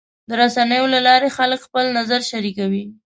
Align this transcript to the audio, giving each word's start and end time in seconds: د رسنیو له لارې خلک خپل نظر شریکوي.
د 0.29 0.31
رسنیو 0.41 0.85
له 0.93 0.99
لارې 1.07 1.29
خلک 1.37 1.59
خپل 1.67 1.85
نظر 1.99 2.21
شریکوي. 2.31 2.85